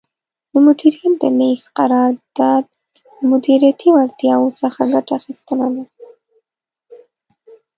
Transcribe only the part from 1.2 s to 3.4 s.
د لیږد قرار داد د